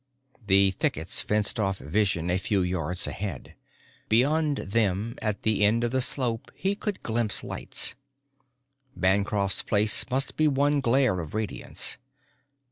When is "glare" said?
10.79-11.19